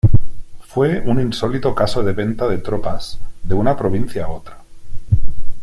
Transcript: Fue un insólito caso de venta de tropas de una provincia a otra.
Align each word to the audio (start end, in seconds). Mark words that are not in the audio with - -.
Fue 0.61 0.99
un 1.05 1.19
insólito 1.21 1.75
caso 1.75 2.01
de 2.01 2.13
venta 2.13 2.47
de 2.47 2.57
tropas 2.57 3.19
de 3.43 3.53
una 3.53 3.77
provincia 3.77 4.25
a 4.25 4.29
otra. 4.29 4.57